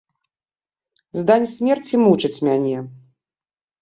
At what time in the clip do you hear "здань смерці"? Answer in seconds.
1.19-1.95